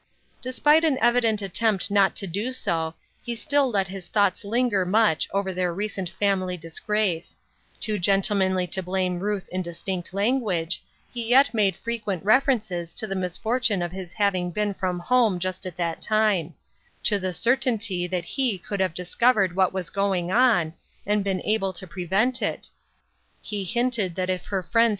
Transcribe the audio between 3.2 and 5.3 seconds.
he still let his thoughts linger much